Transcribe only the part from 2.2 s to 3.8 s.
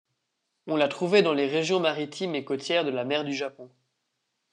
et côtières de la mer du Japon.